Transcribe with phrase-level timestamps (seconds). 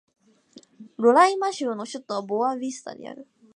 [0.97, 3.27] ロライマ州の州都はボア・ヴィスタである